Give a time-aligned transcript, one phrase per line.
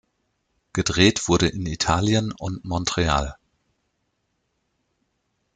[0.73, 3.35] Gedreht wurde in Italien und Montreal.